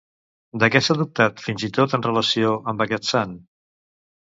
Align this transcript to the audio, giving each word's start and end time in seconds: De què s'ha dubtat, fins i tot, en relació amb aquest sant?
De 0.63 0.69
què 0.75 0.79
s'ha 0.85 0.95
dubtat, 1.01 1.43
fins 1.49 1.67
i 1.69 1.69
tot, 1.77 1.95
en 1.99 2.07
relació 2.09 2.57
amb 2.73 2.85
aquest 2.89 3.09
sant? 3.13 3.39